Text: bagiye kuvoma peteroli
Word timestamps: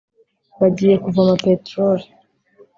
bagiye 0.59 0.95
kuvoma 1.03 1.33
peteroli 1.43 2.05